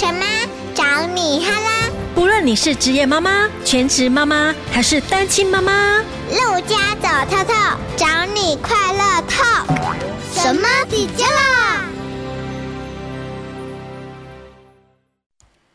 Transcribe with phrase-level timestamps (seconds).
[0.00, 0.24] 什么？
[0.74, 1.90] 找你哈啦！
[2.14, 7.52] 不论你是职业妈妈、全职妈妈还是单亲妈妈，陆家走透透，
[7.98, 9.44] 找你快乐透。
[10.32, 11.84] 什么底加啦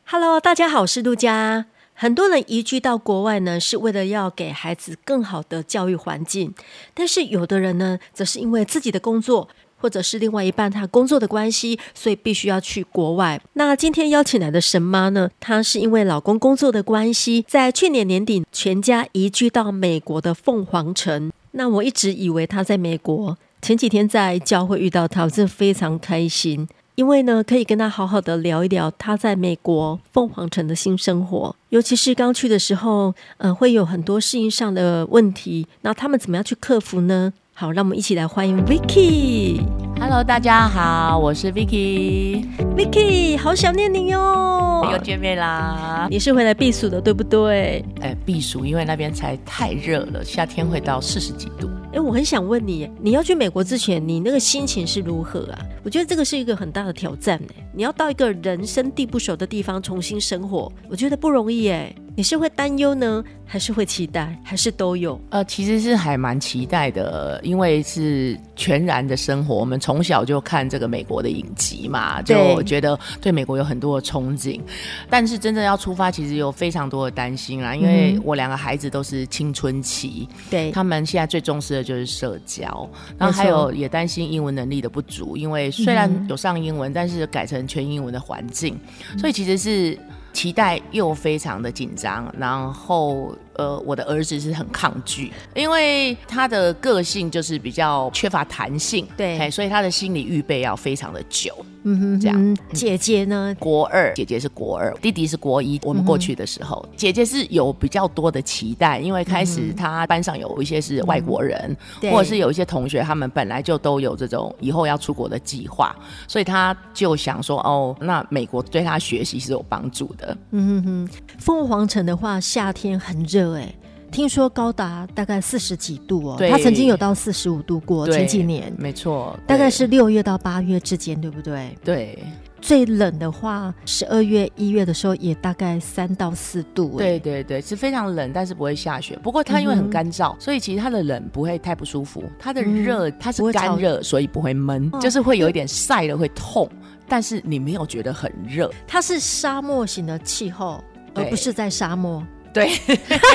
[0.05, 1.67] ？Hello，大家好，我是陆家。
[1.93, 6.55] 很多人移居到国外呢，是为了要给孩子更好的教育环境，
[6.95, 9.47] 但是有的人呢，则是因为自己的工作。
[9.77, 13.39] 或者是另外一半他工作的关系，所以必须要去国外。
[13.53, 21.31] 那今天邀请来的神妈呢，她是因为老公工作的关系，在去年年底全家移居到美国的凤凰城。
[21.51, 37.31] 那我一直以为她在美国，前几天在教会遇到她，我真的非常开心，因为呢可以跟她好好的聊一聊她在美国凤凰城的新生活，尤其是刚去的时候，嗯、呃，会有很多适应上的问题，那他们怎么样去克服呢？
[37.57, 39.61] 好，让我们一起来欢迎 Vicky。
[39.97, 42.45] Hello，大家好，我是 Vicky。
[42.75, 44.85] Vicky，好想念你哟！
[44.91, 46.05] 又见面啦！
[46.11, 47.81] 你是回来避暑的，对不对？
[48.01, 51.69] 哎，避暑，因为那边才太热了，夏天会到四十几度。
[51.95, 55.65] 哎，我很想问你，你要去美国之前，你那个心情是如何啊？
[55.81, 57.53] 我觉得这个是一个很大的挑战呢。
[57.73, 61.95] 你要到一个人生地不熟的地方重新生活，我觉得不容易哎。
[62.17, 65.19] 你是会担忧呢，还是会期待，还是都有？
[65.31, 69.53] 呃，其实是还蛮期待的，因为是全然的生活。
[69.53, 74.61] 我们从小就看这个美国的影集嘛，就觉得对美国有很多的憧憬。
[75.09, 88.77] 但是真正要出发，其实有非常多的担心啦，因为我两个孩子都是青春期，对，他们现在最重视的就是社交，然后还有也担心英文能力的不足，因为虽然有上英文，但是改成全英文的环境，
[89.17, 89.97] 所以其实是。
[90.35, 101.65] 期待又非常的紧张，然后呃，我的儿子是很抗拒，因为他的个性就是比较缺乏弹性，对，所以他的心理预备要非常的久。
[101.87, 102.57] 嗯哼，这样。
[102.73, 103.55] 姐姐呢？
[103.59, 105.79] 国二，姐姐是国二，弟弟是国一。
[105.83, 115.95] 我们过去的时候，嗯、姐姐是有比较多的期待，因为开始她班上有一些是外国人，嗯、或者是有一些同学，他们本来就都有这种以后要出国的计划，
[116.27, 120.35] 所以她就想说，哦，那美国对她学习是有帮助的。
[120.51, 123.73] 嗯哼哼，凤凰城的话，夏天很热哎。
[124.15, 128.07] 听说高达大概四十几度哦，它曾经有到四十五度过。
[128.07, 131.77] 前几年没错，大概是六月到八月之间，对不对？
[131.83, 132.23] 对，
[132.61, 136.97] 最冷的话，十二月、一月的时候也大概三到四度。
[136.97, 139.19] 对对对，是非常冷，但是不会下雪。
[139.21, 142.23] 不过它因为很干燥，嗯、所以其实它的冷不会太不舒服。
[142.39, 146.69] 它的热，它是干热，所以不会闷，哦、就是会有一点晒了会痛，
[147.05, 148.71] 但是你没有觉得很热。
[148.87, 150.81] 它是沙漠型的气候，
[151.13, 152.25] 而不是在沙漠。
[152.55, 152.71] 对，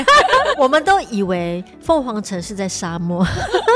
[0.57, 3.23] 我们都以为凤凰城是在沙漠，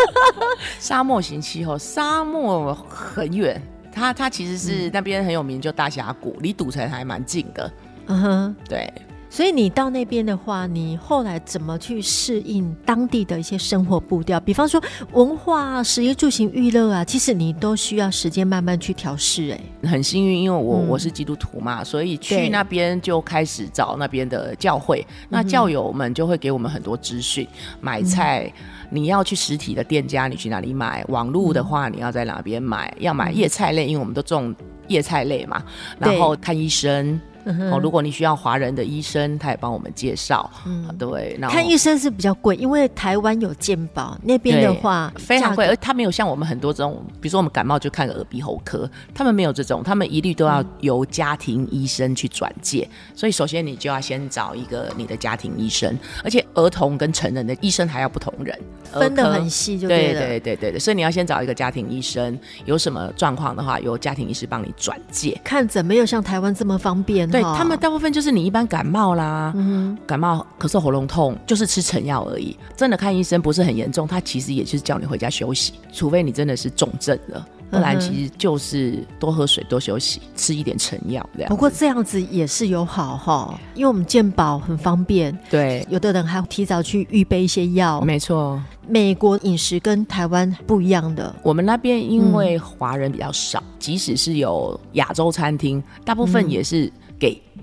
[0.81, 3.61] 沙漠型气候，沙漠很远，
[3.93, 7.71] 它它其实是那边很有名，就大峡谷，离赌城还蛮近的。
[8.07, 8.91] 嗯哼，对。
[9.35, 14.39] 所以你到那边的话，你后来怎么去适应当地的一些生活步调？
[14.39, 14.81] 比方说
[15.11, 19.51] 文化、食衣住行、娱乐啊，其实你都需要时间慢慢去调试。
[19.51, 27.45] 哎，很幸运，因为我、嗯、我是基督徒嘛，所以去那边就开始找那边的教会，那教友们就会给我们很多资讯。
[27.81, 31.05] 买菜，嗯、你要去实体的店家，你去哪里买？
[31.09, 32.87] 网络的话，你要在哪边买？
[32.99, 34.55] 嗯、要买叶菜类，因为我们都种
[34.87, 35.61] 叶菜类嘛。
[35.99, 37.21] 然后看医生。
[37.45, 40.51] 哦，如果你需要华人的医生，他也帮我们介绍。
[40.67, 41.37] 嗯，对。
[41.39, 52.89] 然后看医生是比较贵，因为台湾有健保，那边的话非常贵，而他没有像我们很多这种，比如说我们感冒就看个耳鼻喉科，他们没有这种，他们一律都要由家庭医生去转介。
[52.91, 58.59] 嗯、所以首先你就要先找一个你的家庭医生，而且儿童跟成人的医生还要不同人，
[58.93, 60.21] 分得很细，就对了。
[60.21, 65.39] 对对对对对，所以你要先找一个家庭医生，有什么状况的话，由家庭医师帮你转介。
[65.45, 67.29] 看诊没有像台湾这么方便。
[67.35, 69.99] 对他们大部分就是你一般感冒啦，嗯、哼。
[70.07, 72.57] 感冒、咳嗽、喉咙痛，就是吃成药而已。
[72.77, 81.49] 真的看医生不是很严重，他其实也就是叫你回家休息，除非你真的是重症了，不然其实就是多喝水、多休息，吃一点成药这样。
[81.49, 88.01] 不过这样子也是有好哈，因为我们健保很方便，对，有的人还提早去预备一些药。
[88.01, 97.04] 没错，美国饮食跟台湾不一样的，我们那边因为华人比较少，嗯、即使是有亚洲餐厅，大部分也是给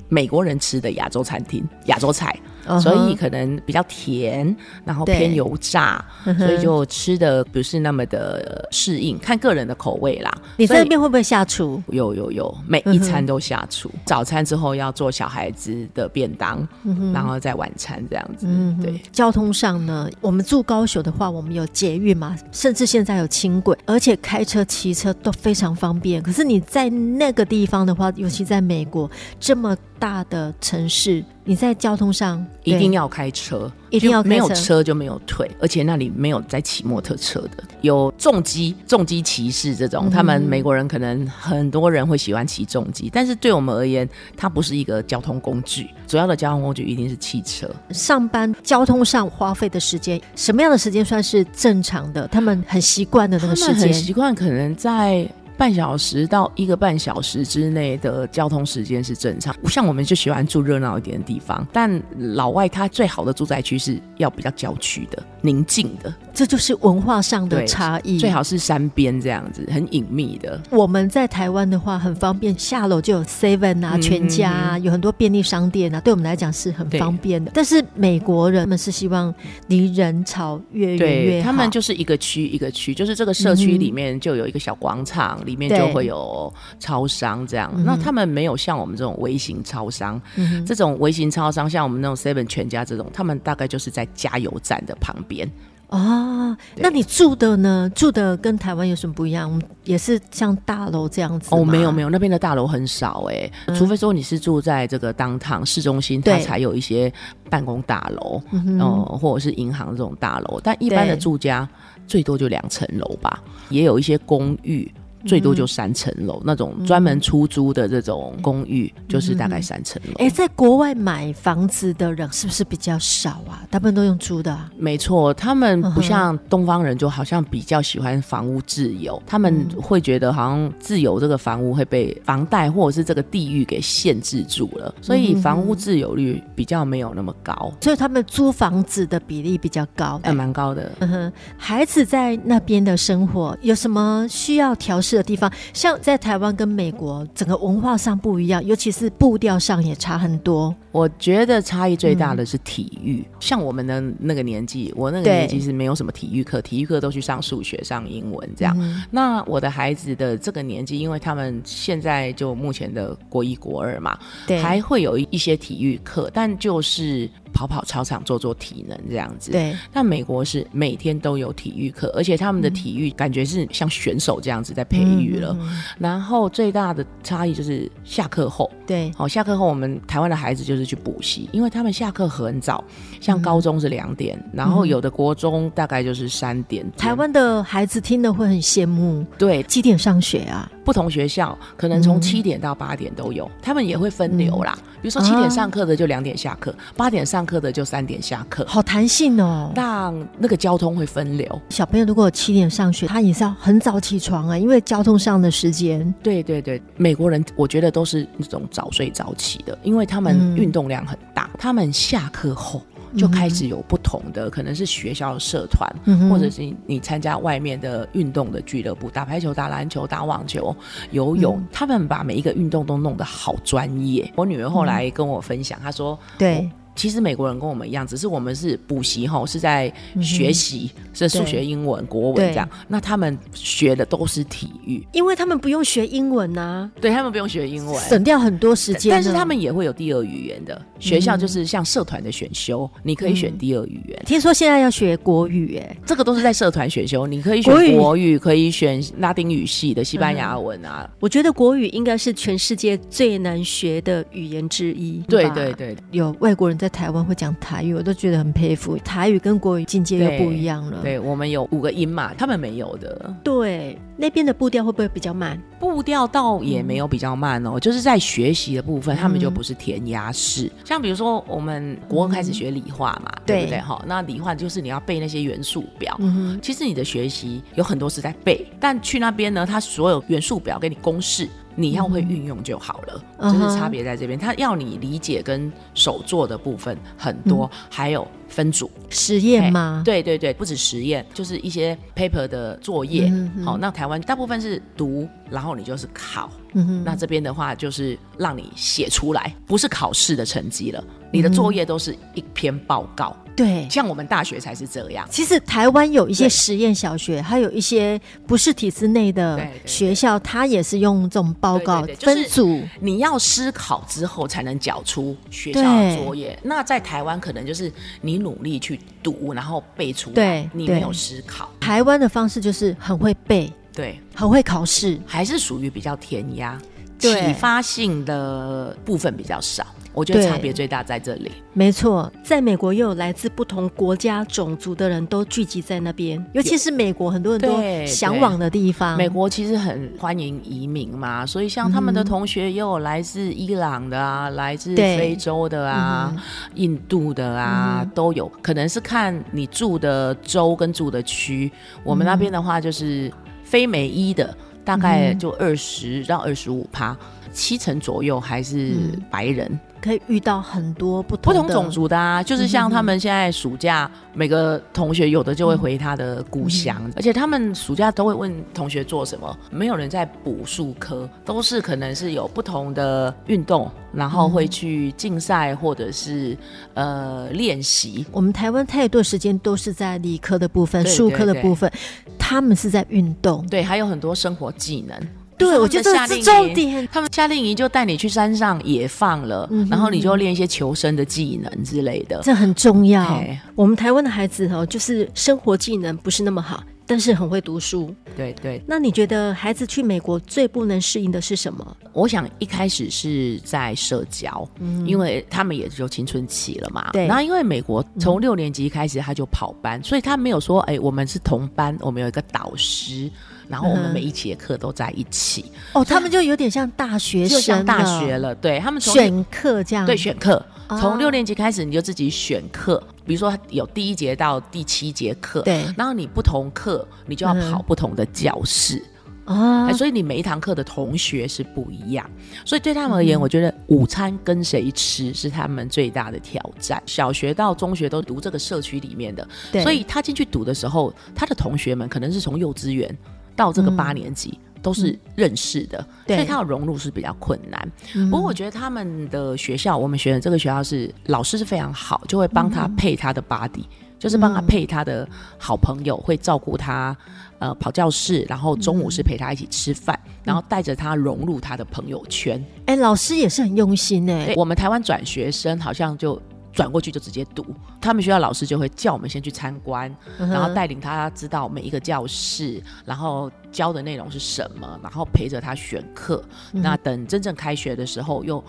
[0.10, 2.38] 美国人吃的亚洲餐厅，亚洲菜。
[2.68, 2.82] ，uh huh.
[2.82, 4.56] 所以可能比较甜，
[4.86, 10.32] 然后偏油炸，对所以就吃的不是那么的适应，看个人的口味啦。
[10.58, 11.82] 你在那边会不会下厨？
[11.90, 13.90] 有有有，每一餐都下厨。
[13.90, 13.98] Uh huh.
[14.06, 17.14] 早餐之后要做小孩子的便当，uh.
[17.14, 18.46] 然后在晚餐这样子。
[18.46, 18.82] Uh huh.
[18.82, 26.22] 对，交通上呢，我们住高雄的话，我们有捷运嘛，甚至现在有轻轨，而且开车、骑车都非常方便。
[26.22, 29.10] 可是你在那个地方的话，尤其在美国
[29.40, 47.70] 这么大的城市，你在交通上一定要开车，一定要，没有车就没有腿，而且那里没有在骑摩托车的，有重机、重机骑士这种，嗯、他们美国人可能很多人会喜欢骑重机，但是对我们而言，它不是一个交通工具，主要的交通工具一定是汽车。
[47.92, 52.28] 上班交通上花费的时间，什么样的时间算是正常的？
[52.30, 55.30] 他们很习惯的那个时间，很习惯可能在。
[55.62, 68.18] 半小时到一个半小时之内的交通时间是正常，像我们就喜欢住热闹一点的地方，但老外他最好的住宅区是要比较郊区的、宁静的，这就是文化上的差异。
[68.18, 70.60] 最好是山边这样子，很隐秘的。
[70.72, 77.52] 我们在台湾的话很方便，下楼就有 Seven 啊、全家啊，有很多便利商店啊，对我们来讲是很方便的。
[77.54, 79.32] 但是美国人们是希望
[79.68, 85.40] 离人潮越远越好，他们就是一个区一个区，就是这个社区里面就有一个小广场。
[85.52, 90.20] 里面就会有超商这样，那他们没有像我们这种微型超商，
[90.66, 95.50] 这种微型超商像我们那种 Seven 全家这种，他们大概就是在加油站的旁边。
[95.90, 97.92] 哦，那你住的呢？
[97.94, 99.62] 住的跟台湾有什么不一样？
[99.84, 101.50] 也是像大楼这样子？
[101.52, 107.12] 哦，没有没有，那边的大楼很少哎、欸，嗯、除非说你是住在这个 downtown 市中心，它才有一些
[107.50, 110.62] 办公大楼，嗯哼、呃，或者是银行这种大楼。
[110.64, 111.68] 但一般的住家
[112.08, 114.90] 最多就两层楼吧，也有一些公寓。
[115.26, 120.14] 最多就三层楼，嗯、那种专门出租的这种公寓，就是大概三层楼。
[120.18, 123.64] 哎、在国外买房子的人是不是比较少啊？
[123.70, 124.70] 大部分都用租的、啊。
[124.78, 129.16] 没错，他们不像东方人，就好像比较喜欢房屋自由。
[129.18, 137.74] 嗯、他们会觉得好像自由这个房屋会被房贷或者是这个地域给限制住了，所以房屋自由率比较没有那么高。
[137.82, 140.92] 所以他们租房子的比例比较高，还蛮、欸、高的。
[141.00, 150.74] 嗯哼，孩子在那边的生活有什么需要调适的地方，像在台湾跟美国，整个文化上不一样，尤其是步调上也差很多。
[150.92, 158.76] 我觉得差异最大的是体育，嗯、像我们的那个年纪，我那个年纪是没有什么体育课，体育课都去上数学、上英文这样。
[158.80, 164.18] 嗯、那我的孩子的这个年纪，因为他们现在就目前的国一、国二嘛，
[164.48, 167.30] 对还会有一些体育课，但就是。
[167.54, 169.76] 跑跑操场做做体能这样子，对。
[169.92, 175.56] 但美国是每天都有体育课，而且他们的体育感觉是像选手这样子在培育了。
[175.60, 175.70] 嗯、
[176.00, 182.84] 然后最大的差异就是下课后，对，好，下课后我们台湾的孩子就是去补习，因为他们下课很早，
[183.20, 186.86] 像高中是两点，嗯、然后有的国中大概就是三点。
[186.98, 190.70] 台湾的孩子听了会很羡慕，对，几点上学啊？
[190.84, 194.76] 不同学校可能从七点到八点都有，嗯、他们也会分流啦。
[194.80, 199.72] 嗯、比如说七点上课的就两点下课，八、啊、点上课的就三点下课，好弹性哦。
[199.76, 201.62] 让那个交通会分流。
[201.70, 206.14] 小朋友如果七点上学，他也是要很早起床啊，因为交通上的时间。
[206.22, 212.82] 对对对，美国人我觉得都是那种早睡早起的，因为他们运动量很大，嗯、他们下课后。
[213.18, 220.74] 就开始有不同的，可能是学校的社团，嗯、或者是你参加外面的运动的俱乐部，打排球、打篮球、打网球、
[221.12, 224.32] 游泳，嗯、他们把每一个运动都弄得好专业。
[224.38, 226.70] 我女儿后来跟我分享，嗯、她说：“对。”
[227.02, 232.70] 其实美国人跟我们一样，只是我们是补习哈，是在学习，嗯、是数学、英文、对国文这样。
[232.88, 236.92] 那他们学的都是体育，因为他们不用学英文呐、啊。
[237.02, 239.10] 对，他们不用学英文，省掉很多时间。
[239.10, 244.22] 但是他们也会有第二语言的学校，就是像社团的选修，嗯、你可以选第二语言。
[244.28, 251.10] 听说现在要学国语，哎，这个都是在社团选修，你可以选国语，国语可以选拉丁语系的西班牙文啊。
[251.20, 255.24] 我觉得国语应该是全世界最难学的语言之一。
[255.28, 257.56] 对对对，有外国人在台湾会讲。
[257.62, 261.02] 台语我都觉得很佩服，台语跟国语境界又不一样了。
[261.04, 263.34] 对，对我们有五个音嘛，他们没有的。
[263.44, 265.62] 对，那边的步调会不会比较慢？
[265.80, 270.66] 步调倒也没有比较慢哦，嗯、就是在学习的部分，他们就不是填鸭式。
[270.66, 273.80] 嗯、像比如说，我们国文开始学理化嘛，嗯、对不对？
[273.80, 276.16] 哈，那理化就是你要背那些元素表。
[276.20, 281.48] 嗯哼，其实你的学习有很多是在背，但去那边呢，他所有元素表给你公式。
[281.76, 284.38] 你要会运用就好了，就、嗯、是差别在这边。
[284.38, 290.04] 他要你理解跟手做的部分很多，嗯、还有分组实验吗？
[290.06, 293.24] 对对对，不止实验，就是一些 paper 的作业。
[293.24, 296.52] 好、嗯哦，那台湾大部分是读，然后你就是考。
[296.74, 303.36] 嗯哼，那这边的话就是让你写出来，不是考试的成绩了，你的作业都是一篇报告。
[303.54, 305.28] 对，像我们大学才是这样。
[305.30, 312.82] 其实台湾有一些实验小学，还有一些不是体制内的学校，它也是用这种报告分组。
[313.02, 316.58] 你要思考之后才能缴出学校的作业。
[316.64, 317.92] 那在台湾可能就是
[318.22, 321.70] 你努力去读，然后背出来，对，你没有思考。
[321.80, 326.82] 台湾的方式就是很会背，对，很会考试，还是属于比较填鸭，
[327.22, 329.86] 启发性的部分比较少。
[330.14, 331.50] 我觉得差别最大在这里。
[331.72, 339.16] 没错，在美国又有来自不同国家种族的人都聚集在那边，尤其是美国很多人都向往的地方。
[339.16, 346.42] 美国其实很欢迎移民嘛，所以像他们的同学也有来自伊朗的啊，嗯、来自非洲的啊、嗯、
[346.76, 348.52] 印度的啊，嗯、都有。
[348.62, 351.72] 可能是看你住的州跟住的区。
[352.04, 353.32] 我们那边的话就是
[353.64, 357.16] 非美裔的，大概就二十到二十五趴，
[357.52, 358.96] 七成左右还是
[359.30, 359.68] 白人。
[359.72, 376.58] 嗯可以遇到很多不同不同种族的啊，就是像他们现在暑假，嗯、每个同学有的就会回他的故乡，嗯、而且他们暑假都会问同学做什么，没有人在补术科，都是可能是有不同的运动，然后会去竞赛或者是、
[376.96, 378.26] 嗯、呃练习。
[378.32, 381.92] 我们台湾太多时间都是在理科的部分、术科的部分，
[382.40, 385.16] 他们是在运动，对，还有很多生活技能。
[385.62, 387.08] 对，我觉得这是重点。
[387.12, 393.44] 他们夏令营就带你去山上野放了，嗯、然后你就练一些求生的技能之类的，这很重要。
[393.76, 398.14] 我们台湾的孩子哦，就是生活技能不是那么好，但是很会读书。
[398.36, 398.82] 对对。
[398.88, 401.98] 那你觉得孩子去美国最不能适应的是什么？
[402.14, 407.10] 我想一开始是在社交，嗯、因为他们也就青春期了嘛。
[407.12, 407.28] 对。
[407.28, 413.30] 然后因为美国从六年级开始他就跑班，嗯、所以他没有说哎，我们是同班，我们有一个导师。
[413.72, 418.54] 然后我们每一节课都在一起、嗯、哦，他们就有点像大学生，就像大学了。
[418.54, 429.02] 对他们从选课这样，对选课，从六年级开始你就自己选课，哦、比如说有第一节到第七节课，对，然后你不同课你就要跑不同的教室。
[429.44, 432.30] 啊、嗯，所以你每一堂课的同学是不一样，
[432.64, 437.02] 所以对他们而言，嗯、我觉得午餐跟谁吃是他们最大的挑战。
[437.08, 439.46] 小学到中学都读这个社区里面的，
[439.82, 443.18] 所以他进去读的时候，他的同学们可能是从幼稚园。
[443.56, 447.92] 到这个八年级、嗯、都是认识的，嗯、所以他要融入是比较困难。
[448.16, 455.28] 嗯、不过我觉得他们的学校，我们学的这个学校是老师是非常好，就会帮他配他的 buddy，、嗯、就是帮他配他的
[455.58, 457.16] 好朋友，会照顾他，
[457.60, 462.64] 呃，跑教室，然后中午是陪他一起吃饭，嗯、然后带着他融入他的朋友圈。
[462.86, 464.56] 哎、欸，老师也是很用心哎、欸。
[464.56, 466.42] 我们台湾转学生好像就。
[466.74, 467.66] 转过去就直接读，
[468.00, 476.44] 他们学校老师就会叫我们先去参观，嗯、然后带领他知道每一个教室，然后教的内容是什么，然后陪着他选课。
[476.74, 478.64] 嗯、那等真正开学的时候，又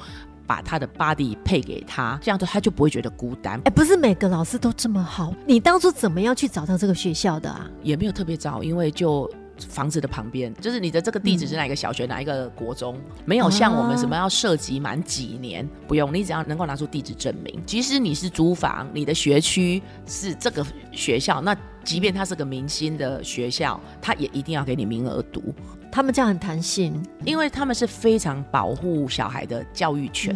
[0.46, 3.60] 把他的 buddy 配给他，这样子他就不会觉得孤单。
[3.64, 5.32] 哎，不是每个老师都这么好。
[5.46, 7.66] 你当初怎么样去找到这个学校的啊？
[7.82, 9.30] 也没有特别早，因为就。
[9.68, 17.60] 房子的旁边，就是你的这个地址是哪一个小学，嗯、哪一个国中，没有像我们什么要涉及满几年，啊、不用，你只要能够拿出地址证明。
[17.64, 25.54] 即使你是租房，你的学区是这个学校，那即便它是个明星的学校，它也一定要给你名额读。
[25.92, 30.34] 他们这样很弹性，因为他们是非常保护小孩的教育权。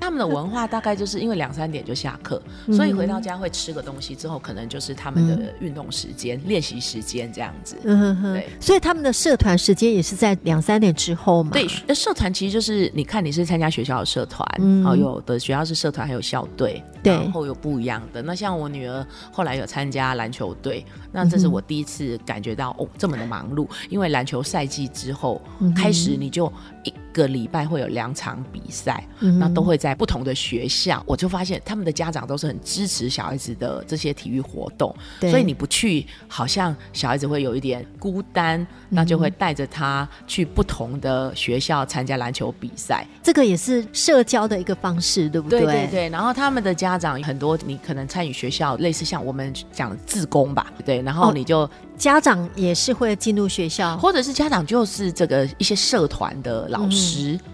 [0.00, 7.76] 他们的文化大概就是因为两三点就下课，嗯、所以回到家会吃个东西之后，可能就是他们的运动时间、练习、嗯、时间这样子。
[7.84, 11.50] 嗯哼哼，对，所以他们的社团时间也是在两三点之后嘛。
[11.52, 18.22] 对，社团其实就是你看你是参加学校的社团，嗯，哦，有的学校是社团还有校队，对，然后有不一样的。
[18.22, 20.82] 那像我女儿后来有参加篮球队，
[21.12, 24.69] 那这是我第一次感觉到、哦这么的忙碌，因为篮球赛。
[24.70, 25.42] 季之后
[25.76, 26.50] 开始，你就
[26.84, 31.02] 一个礼拜会有两场比赛，嗯、那都会在不同的学校。
[31.06, 43.06] 我就发现他们的家长都是很支持小孩子的这些体育活动，对所以你不去，好像小孩子会有一点孤单，那就会带着他去不同的学校参加篮球比赛。
[43.22, 45.60] 这个也是社交的一个方式，对不对？
[45.60, 46.08] 对对对。
[46.08, 51.60] 然后他们的家长很多，你可能参与学校类似像我们讲的志工吧，对，然后你就。
[51.60, 56.96] 哦家长也是会进入学校，或者是家长就是这个一些社团的老师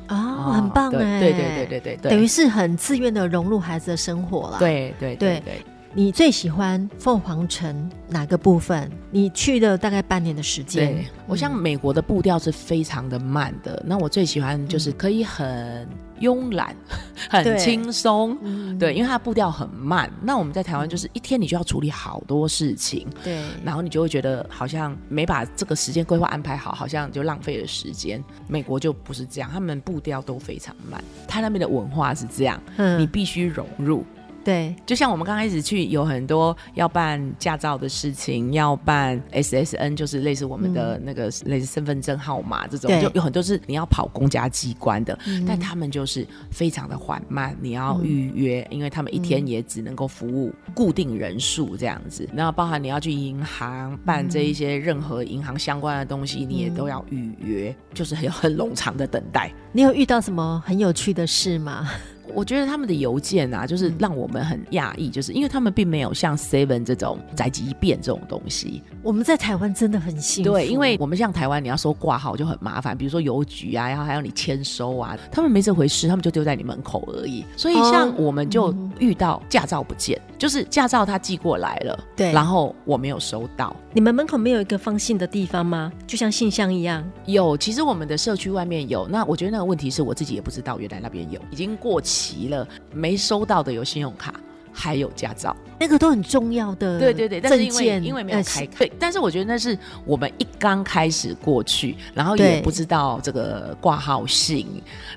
[0.07, 4.59] 啊、嗯哦，很棒哎，对对对对对对，等于是很自愿的融入孩子的生活了。
[4.59, 5.63] 对对对对，对。
[5.95, 8.91] 你最喜欢凤凰城哪个部分？
[9.11, 10.93] 你去了大概半年的时间。
[10.93, 13.83] 对，我像美国的步调是非常的慢的。
[13.87, 15.89] 那我最喜欢就是可以很
[16.21, 16.75] 慵懒、
[17.31, 18.37] 很轻松。
[18.79, 20.11] 对，因为它的步调很慢。
[20.23, 23.07] 那我们在台湾就是一天你就要处理好多事情。
[23.23, 28.23] 对，然后你就会觉得好像没把这个时间规划安排好，好像就浪费了时间。
[28.47, 31.03] 美国就不是这样，他们步调都非常慢。
[31.27, 34.05] 他那边的文化是这样，嗯，你必须融入。
[34.47, 52.29] 对，就像我们刚开始去，有很多要办驾照的事情，要办 SSN，就是类似我们的那个类似身份证号码这种，就有很多是你要跑公家机关的，但他们就是非常的缓慢，你要预约，因为他们一天也只能够服务固定人数这样子。
[52.33, 59.53] 然后包含你要去银行办这一些任何银行相关的东西，你也都要预约，就是很有很冗长的等待。
[59.73, 61.91] 你有遇到什么很有趣的事吗？
[62.35, 68.83] 我觉得他们的邮件啊，就是让我们很讶异，就是因为他们并没有像 Seven 这种宅急便这种东西。
[69.03, 77.45] 我们在台湾真的很幸福，对，因为我们像台湾，你要收挂号就很麻烦，比如说邮局啊，然后还要你签收啊，他们没这回事，他们就丢在你门口而已。
[77.57, 83.75] 所以像我们就遇到驾照不见，就是驾照他寄过来了，对，然后我没有收到。
[83.93, 85.93] 你们门口没有一个放信的地方吗？
[86.07, 87.03] 就像信箱一样？
[87.27, 89.07] 有，其实我们的社区外面有。
[89.09, 92.16] 那我觉得那个问题是我自己也不知道，原来那边有，已经过期。
[92.17, 94.35] 齐了，没收到的有信用卡，
[94.73, 96.99] 还有驾照，那个都很重要的。
[96.99, 104.67] 对对对，但是因为因为没有开，对，但是我觉得那是我们一刚开始过去，然后也不知道这个挂号信，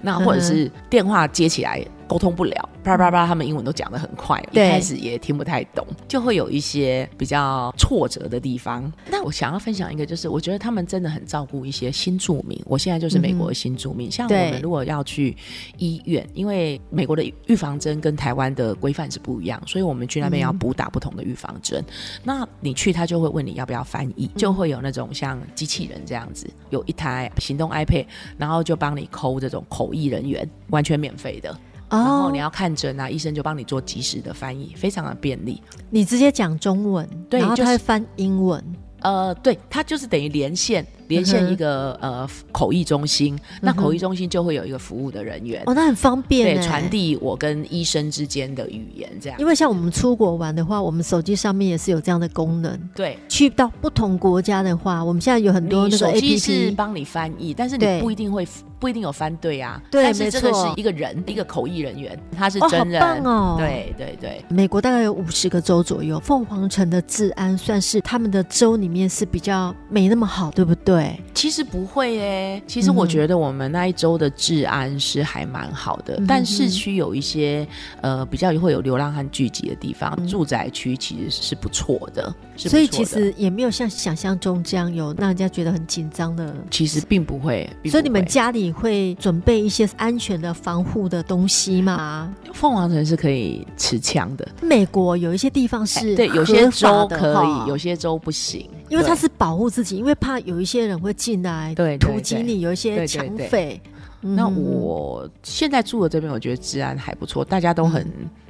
[0.02, 1.86] 那或者是电话接起来。
[2.10, 8.92] 沟通不了，啪啪啪，他们英文都讲得很快，一开始也听不太懂，就会有一些比较挫折的地方。
[9.12, 12.60] 那我想要分享一个，就是我觉得他们真的很照顾一些新住民。
[12.66, 15.38] 我现在就是美国的新住民，嗯、像我们如果要去
[15.78, 21.80] 医院，因为美国的预防针跟台湾的规范是不一样，所以我们去那边要补打不同的预防针。
[21.80, 31.56] 嗯、那你去，他就会问你要不要翻译，就会有那种像机器人这样子，有一台行动 iPad，然后就帮你抠这种口译人员，完全免费的。
[31.90, 35.62] 然后你要看诊啊，医生就帮你做及时的翻译，非常的便利。
[35.90, 38.64] 你直接讲中文，对，然后他会翻英文。
[39.02, 40.86] 呃，对，它就是等于连线。
[41.08, 49.40] 连线一个呃口译中心，那口译中心就会有一个服务的人员哦，那很方便，对，传递我跟医生之间的语言这样。
[49.40, 52.80] 因为像我们出国玩的话，我们手机上面也是有这样的功能。
[52.94, 58.46] 对，去到不同国家的话，我们现在有很多那个 APP 手机是帮你翻译，但是你不一定会
[58.80, 59.82] 不一定有翻对啊。
[59.90, 63.02] 对，但是这个是一个人，一个口译人员，他是真人。
[63.02, 63.56] 好棒哦！
[63.58, 71.20] 对对对，美国大概有五十个州左右，凤凰城的治安算是他们的州里面是比较没那么好，对不对？
[71.34, 71.80] 其实不。
[71.80, 77.66] 不会诶，其实我觉得我们那一周的治安是还蛮好的，嗯、但市区有一些
[78.02, 82.36] 呃比较会有流浪汉聚集的地方，嗯、住宅区其实是不错的。
[82.68, 86.54] 所以其实也没有像想象中这样有让人家觉得很紧张的。
[86.70, 87.90] 其实并不会，不会。
[87.90, 92.36] 所以你们家里会准备一些安全的防护的东西吗？
[92.54, 94.48] 凤凰城是可以持枪的。
[94.62, 98.70] 美国有一些地方是、欸、对，有些州可以，有些州不行。
[98.90, 103.80] 因为他是保护自己，因为怕有一些人会进来对突击你，有一些抢匪。
[104.20, 108.06] 那我现在住的这边，我觉得治安还不错，大家都很。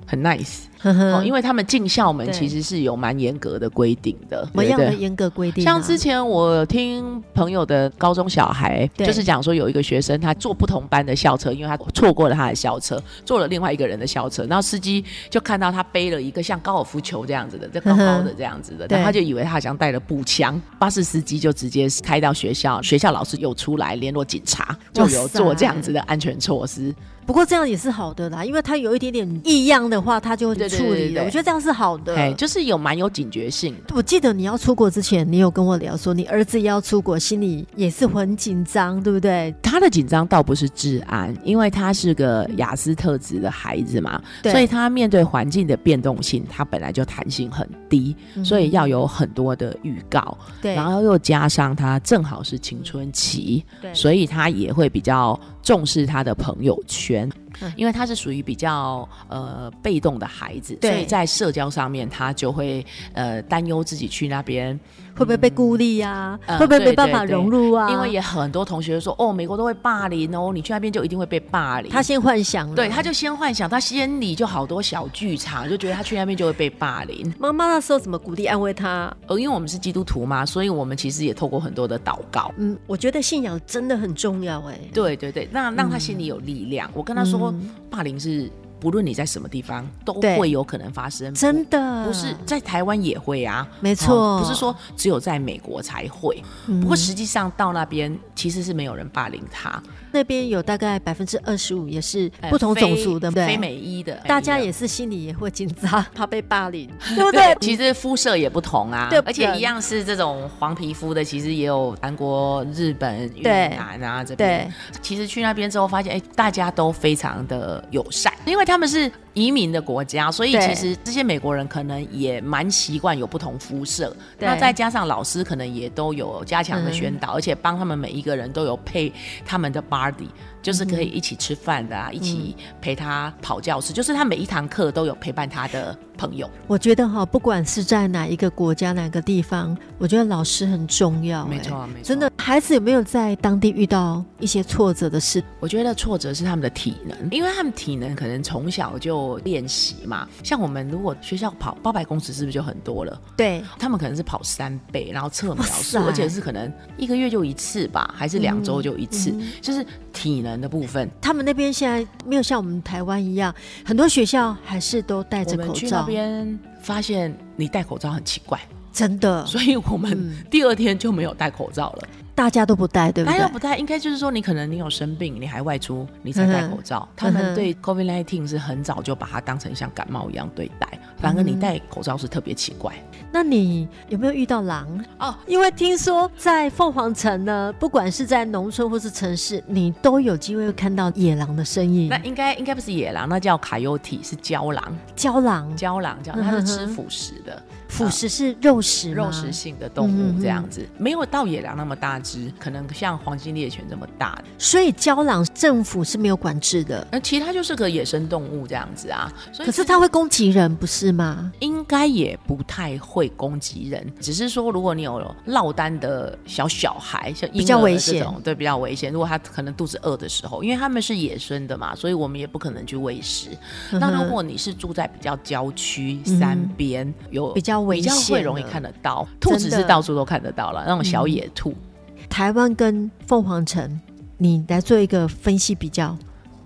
[0.10, 4.44] 很 nice，哦，因为他们进校门其实是有蛮严格的规定的。
[4.46, 5.64] 什么样的严格规定？
[5.64, 26.92] 像之前我听朋友的高中小孩，就是讲说有一个学生他坐不同班的校车，因为他错过了他的校车，坐了另外一个人的校车，然后司机就看到他背了一个像高尔夫球这样子的，这高高的这样子的，然后他就以为他好像带了步枪，巴士司机就直接开到学校，学校老师又出来联络警察，就有做这样子的安全措施。
[27.30, 30.78] 不过这样也是好的啦，因为他有一点点异样的话，他就会处理的。
[30.78, 33.76] 对对对对，我觉得这样是好的，哎，就是有蛮有警觉性。
[33.94, 39.54] 我记得你要出国之前，你有跟我聊说，你儿子要出国，心里也是很紧张，对不对？
[39.62, 50.36] 他的紧张倒不是治安，因为他是个雅思特质的孩子嘛，所以他面对环境的变动性，他本来就弹性很低，嗯、所以要有很多的预告。
[50.64, 57.30] 对，然后又加上他正好是青春期，对，所以他也会比较重视他的朋友圈。
[57.76, 64.80] 因为他是属于比较呃被动的孩子，所以在社交上面他就会呃担忧自己去那边
[65.20, 67.90] 会不会被孤立呀、啊，嗯、会不会没办法融入啊？
[67.92, 71.92] 因为也很多同学说哦，美国都会霸凌哦，你去那边就一定会被霸凌。
[71.92, 77.34] 他先幻想了，对，他就先幻想，他心里就好多小剧场，就觉得他去那边就会被霸凌。
[77.38, 79.14] 妈妈那时候怎么鼓励安慰他？
[79.28, 82.50] 呃，因为我们是基督徒嘛，所以我们其实也透过很多的祷告。
[82.58, 84.80] 嗯，我觉得信仰真的很重要哎。
[84.94, 86.88] 对对对，那让他心里有力量。
[86.90, 87.54] 嗯、我跟他说。
[87.90, 88.48] 霸凌是
[88.80, 91.34] 不论你在什么地方，都会有可能发生。
[91.34, 96.42] 真的，不是在台湾也会啊，没错、哦，不是说只有在美国才会。
[96.68, 99.82] 嗯、不过实际上到那边其实是没有人霸凌他。
[100.12, 107.56] 那边有大概百分之二十五也是不同种族的，非，非美裔的，大家也是心里也会紧张， 怕被霸凌，对不对？
[107.62, 114.74] 其实肤色也不同啊，对，而且一样是这种黄皮肤的，其实也有韩国、日本、越南啊这边。
[115.00, 124.16] 其实去那边之后发现，哎，大家都非常的友善，因为他们是移民的国家，所以其实这些美国人可能也蛮习惯有不同肤色。
[124.38, 129.12] 那再加上老师可能也都有加强的宣导，嗯、而且帮他们每一个人都有配
[129.46, 130.28] 他们的 body。
[130.62, 136.50] 就是可以一起吃饭的啊，嗯、一起陪他跑教室，就是他每一堂课都有陪伴他的朋友。
[136.68, 141.46] 我觉得哈，不管是在哪一个国家、哪个地方，我觉得老师很重要。
[141.48, 142.04] 没错，没错。
[142.04, 145.42] 真的，孩子有没有在当地遇到一些挫折的事？
[145.62, 150.28] 我觉得挫折是他们的体能，因为他们体能可能从小就练习嘛。
[150.44, 153.20] 像我们如果学校跑八百公尺，是不是就很多了？
[153.38, 160.49] 对，他们可能是跑三倍，然后测秒数，而且是可能一个月就一次吧，还是两周就一次，嗯嗯、就是体能。
[160.60, 165.64] 的部分，他们那边现在没有像我们台湾一样，很多学校还是都戴着口罩。
[165.64, 168.58] 我们去那边发现你戴口罩很奇怪，
[168.94, 172.08] 真的，所以我们第二天就没有戴口罩了。
[172.20, 173.38] 嗯、大家都不戴，对不对？
[173.38, 177.06] 大家都不戴，应该就是说你可能你有生病，你还外出，你才戴口罩。
[177.06, 182.94] 嗯、他们对 COVID-19 是很早就把它当成像感冒一样对待，反而你戴口罩是特别奇怪。
[183.30, 184.88] 那你有没有遇到狼
[185.20, 185.36] 哦？
[185.48, 192.08] 因为听说在凤凰城呢，不管是在农村或是城市，你都有机会看到野狼的身影。
[192.08, 194.98] 那应该应该不是野狼，那叫 coyote，是郊狼。
[195.14, 197.62] 郊狼，郊狼，郊狼，它是吃腐食的。
[197.90, 204.42] 腐食是肉食，肉食性的动物这样子，没有到野狼那么大只，可能像黄金猎犬这么大。
[204.58, 209.34] 所以郊狼政府是没有管制的，那其实它就是个野生动物这样子啊。
[209.58, 211.52] 可是它会攻击人，不是吗？
[211.60, 219.12] 应该也不太会攻击人，只是说如果你有落单的小小孩，像婴儿这种，比较危险，对，比较危险。
[219.12, 223.50] 如果他可能肚子饿的时候，因为他们是野生的嘛，所以我们也不可能去喂食。
[223.92, 227.79] 那如果你是住在比较郊区、山边，有比较。
[227.88, 231.72] 比较会容易看得到，兔子是到处都看得到了，那种小野兔。
[231.72, 234.00] 嗯、台湾跟凤凰城，
[234.38, 236.18] 你来做一个分析比较。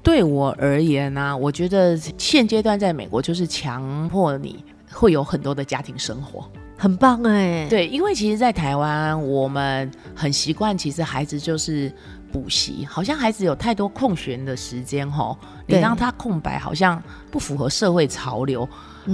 [0.01, 6.45] 对我而言呢、啊，我觉得现阶段在美国就是强迫你会有很多的家庭生活，
[6.77, 7.65] 很棒哎。
[7.69, 11.89] 对，因为其实，在台湾我们很习惯，其实孩子就是
[12.33, 18.67] 补习，好像孩子有太多空闲的时间吼，你让他空白，好像不符合社会潮流。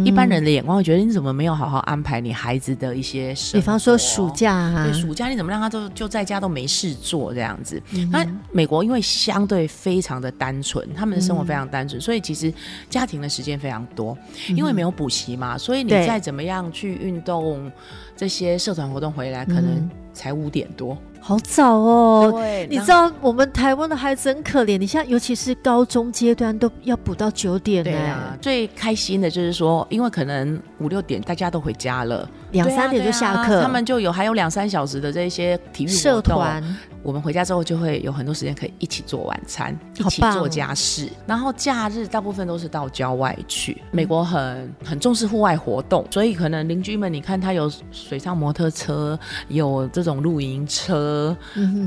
[0.06, 3.58] 一般人的眼光会觉得，你怎么没有好好安排你孩子的一些事？
[3.58, 7.82] 比方说暑假啊，对，暑假你怎么让他都就在家都没事做这样子？
[7.94, 12.54] 嗯、那美国因为相对非常的单纯，他们的生活非常单纯，嗯、所以其实
[12.88, 14.16] 家庭的时间非常多，
[14.50, 17.72] 因为没有补习嘛，所以你再怎么样去运动
[18.16, 20.96] 这些社团活动回来，可能才五点多。
[21.22, 22.32] 好早哦！
[22.34, 28.38] 对，你知道我们台湾的孩子很可怜，你像尤其是高中阶段都要补到九点呢。
[28.42, 36.64] 最开心的就是说，因为可能五六点大家都回家了，两三点就下课，啊啊，他们就有还有两三小时的这些体育社团。
[37.02, 41.08] 我们回家之后就会有很多时间可以一起做晚餐，一起做家事。
[41.26, 43.82] 然后假日大部分都是到郊外去。
[43.90, 51.36] 美国很很重视户外活动，所以可能邻居们，你看他有水上摩托车，有这种露营车，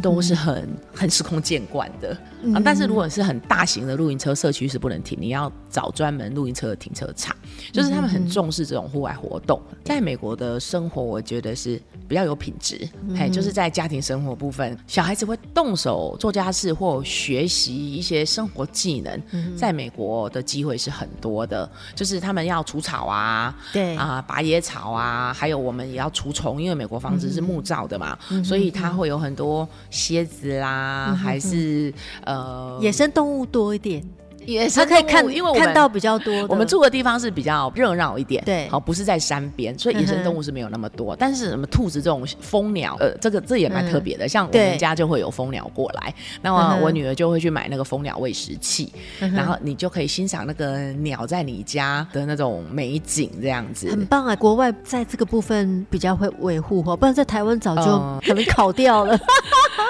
[0.00, 2.16] 都是很 很司空见惯的。
[2.54, 7.36] 啊，但是如果是很大型的露营车，社区是不能停，你要找专门露营车的停车场。
[7.70, 9.60] 就是他们很重视这种户外活动。
[9.84, 12.88] 在美国的生活，我觉得是比较有品质。
[13.16, 19.22] 嘿，就是在家庭生活部分，小孩子会动手做家事或学习一些生活技能，
[19.56, 21.70] 在美国的机会是很多的。
[21.94, 31.92] 就是他们要除草啊，对啊，拔野草啊，还有我们也要除虫，因为美国房子是木造的嘛，所以它会有很多蝎子啦，还是。
[32.24, 34.02] 呃，野生动物多一点，
[34.46, 36.46] 野生可以看，因为我看到比较多。
[36.48, 41.14] 我们住的地方是比较热闹一点，对，好，不是在山边，所以野生动物是没有那么多。
[41.16, 44.28] 但是什么兔子这种蜂鸟，呃，这个这也蛮特别的。
[44.28, 54.36] 像我们家就会有蜂鸟过来，那么我女儿就会去买那个蜂鸟喂食器，然后你就可以欣赏那个鸟在你家的那种美景，这样子很棒啊！
[54.36, 57.82] 国外在这个部分比较会维护哦，不然在台湾早就
[58.26, 59.18] 可能烤掉了。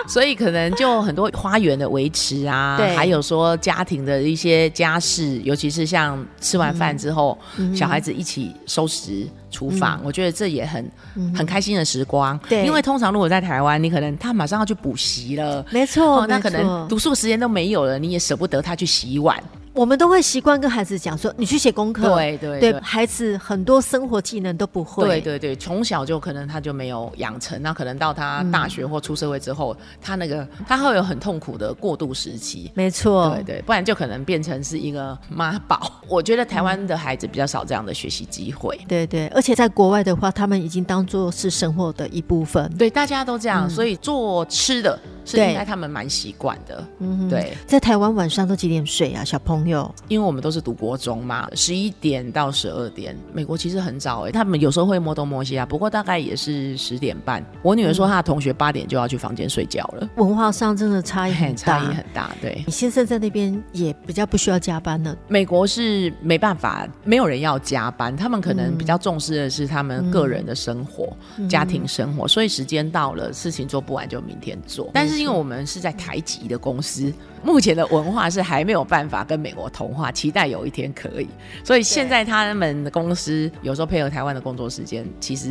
[0.08, 12.38] 所以可能就很多花园的维持啊，对还有说家庭的一些家事，尤其是像吃完饭之后，嗯、小孩子一起收拾厨房，嗯、我觉得这也很、嗯、很开心的时光。
[12.48, 19.42] 对，因为通常如果在台湾，你可能他马上要去补习了，没错，那可能读书的时间都没有了，你也舍不得他去洗碗。
[19.74, 22.14] 我们都会习惯跟孩子讲说，你去写功课。
[22.14, 25.06] 对对对，对，孩子很多生活技能都不会。
[25.06, 32.70] 对对对，从小就可能他就没有养成，那可能到他大学或出社会之后，嗯、他那个他会有很痛苦的过渡时期。
[32.74, 35.90] 没错，对对，不然就可能变成是一个妈宝。
[36.06, 38.78] 我觉得台湾的孩子比较少这样的学习机会。
[38.86, 42.70] 对对，而且在国外的话，他们已经当做是生活的一部分。
[42.76, 44.98] 对，大家都这样，嗯、所以做吃的。
[45.24, 49.22] 是应该他们蛮习惯的，嗯，对，在台湾晚上都几点睡啊？
[49.22, 53.16] 小朋友，因为我们都是读国中嘛，十一点到十二点。
[53.32, 57.44] 美国其实很早哎、欸，他们有时候会摸东摸西啊，不过大概也是十点半。
[57.62, 60.08] 我女儿说她的同学八点就要去房间睡觉了。
[60.16, 62.30] 文化上真的差异很 大，差异很大。
[62.40, 65.16] 对，你先生在那边也比较不需要加班呢。
[65.28, 74.90] 美国是没办法，没有人要加班，他们可能比较重视的是他们个人的生活、嗯、家庭生活，所以时间到了，事情做不完就明天做。
[74.92, 77.12] 但是因为我们是在台籍的公司，
[77.44, 81.28] 目前的文化是还没有办法跟美国同化，期待有一天可以。
[81.64, 85.50] 所以现在他们的公司有时候配合台湾的工作时间，其实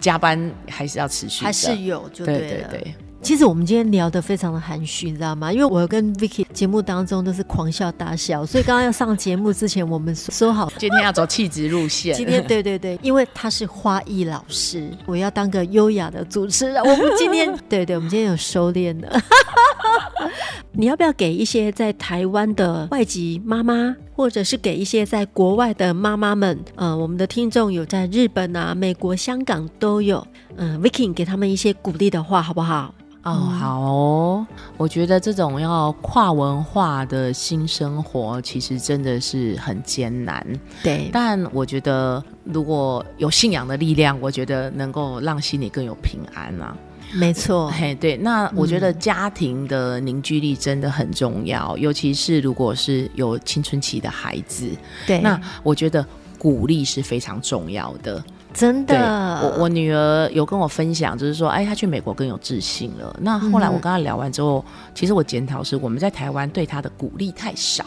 [0.00, 2.94] 加班还是要持续，还是有，就对，对对对。
[3.20, 5.52] 其实我们今天聊得非常的含蓄，你知道吗？
[5.52, 12.14] 因为我跟 Vicky 节目当中都是狂笑大笑，所以刚刚要上节目之前，我们说好今天要走气质路线。
[12.14, 16.82] 今天对对对，因为他是花艺老师，我要当个优雅的主持人。
[16.82, 19.08] 我们今天 对对，我们今天有收敛的。
[20.72, 26.56] 你要不要给一些在台湾的外籍妈妈，或者是给一些在国外的妈妈们？
[26.76, 30.24] 呃，我们的听众有在日本啊、美国、香港都有。
[30.58, 32.94] 嗯、呃，Vicky 给他们一些鼓励的话，好不好？
[33.24, 40.46] 哦，好哦，我觉得这种要跨文化的新生活，其实真的是很艰难。
[40.82, 46.74] 对，但我觉得如果有信仰的力量，我觉得能够让心里更有平安啊。
[47.12, 54.70] 没错， 嘿，对，那我觉得家庭的凝聚力真的很重要，嗯、尤其是如果是有青春期的孩子。
[55.06, 56.06] 对，那我觉得
[56.38, 58.24] 鼓励是非常重要的。
[58.54, 63.14] 真的，我我女儿有跟我分享，就是说，哎，她去美国更有自信了。
[63.20, 67.84] 那后来我跟她聊完之后，嗯、其实我检讨是我们在台湾对她的鼓励太少，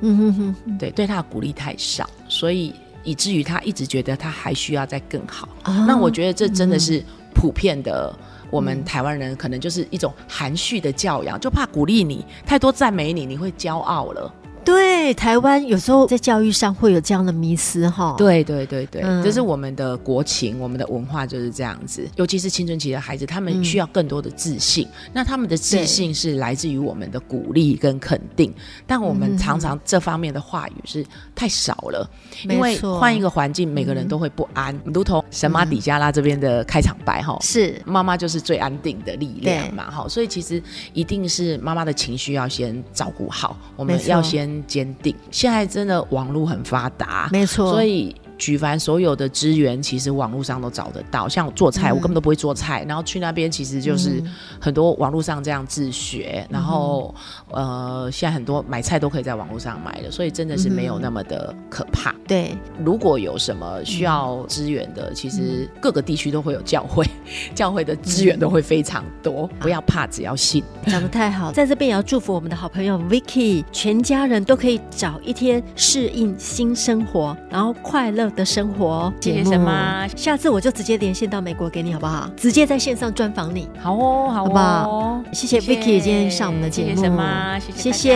[0.00, 5.48] 嗯哼哼，对，对她的鼓励太少，所以以至于她一直觉得她还需要再更好。
[5.64, 7.02] 哦、那我觉得这真的是
[7.34, 8.14] 普遍的，
[8.50, 14.32] 我们台湾人可能就是一种含蓄的教养，就怕鼓励你太多赞美你，你会骄傲了。
[14.64, 14.83] 对，
[15.14, 18.14] 台湾有时候在教育上会有这样的迷思哈。
[18.18, 22.08] 对对对对，嗯、这是我们的国情，我们的文化就是这样子。
[22.16, 24.86] 尤其是青春期的孩子，他们需要更多的自信。
[24.86, 28.52] 嗯、那他们的自信是来自于我们的鼓励跟肯定，
[28.86, 31.04] 但我们常常这方面的话语是
[31.34, 32.08] 太少了。
[32.44, 34.74] 嗯、因为换一个环境，每个人都会不安。
[34.84, 40.06] 嗯、如同神马底加拉这边的开场白哈，是妈妈就是最安定的力量嘛哈。
[40.08, 44.62] 所以其实一定是妈妈的情绪要先照顾好，我们要先。
[44.84, 45.14] 坚定。
[45.30, 48.14] 现在真的网络很发达，没错，所以。
[48.36, 51.28] 举凡所有的资源，其实网络上都找得到。
[51.28, 54.22] 像我做菜，我根本都不会做菜，嗯、然后去那边其实就是
[54.60, 56.44] 很多网络上这样自学。
[56.50, 57.14] 嗯、然后
[57.50, 62.10] 呃，现在很多买菜都可以在网络上买的，所以真的是没有那么的可怕。
[62.10, 67.06] 嗯、对，如果有什么需要资源的，其实各个地区都会有教会，
[67.54, 69.48] 教会的资源都会非常多。
[69.52, 70.62] 嗯、不要怕，只要信。
[70.86, 80.06] 讲得太好，在这边也要祝福我们的好朋友 Vicky，全家人都可以找一天适应新生活，然后快乐的生活，谢谢神妈。
[80.08, 82.30] 下次我就直接连线到美国给你，好不好？
[82.36, 83.68] 直接在线上专访你。
[83.78, 85.22] 好哦，好哦，好不好？
[85.32, 88.14] 谢谢 Vicky 今天上我们的节目，谢谢神妈，谢谢，谢谢，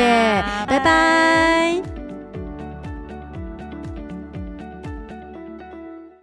[0.66, 2.07] 拜拜。